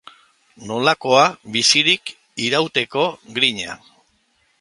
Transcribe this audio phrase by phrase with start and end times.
[0.69, 1.25] Nolakoa
[1.57, 2.13] bizirik
[2.47, 3.05] irauteko
[3.37, 3.77] grina.